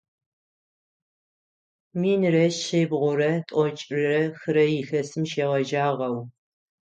[1.99, 6.17] Минрэ шъибгъурэ тӏокӏрэ хырэ илъэсым шегъэжьагъэу.